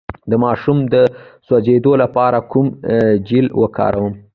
د 0.29 0.33
ماشوم 0.43 0.77
د 0.93 0.95
سوځیدو 1.47 1.91
لپاره 2.03 2.37
کوم 2.51 2.67
جیل 3.27 3.47
وکاروم؟ 3.61 4.13